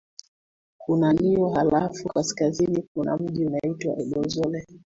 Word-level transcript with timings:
kuna 0.77 1.13
lio 1.13 1.49
halafu 1.49 2.09
kaskazini 2.09 2.83
kuna 2.93 3.17
mji 3.17 3.45
unaitwa 3.45 3.95
ee 3.97 4.05
bozole 4.05 4.65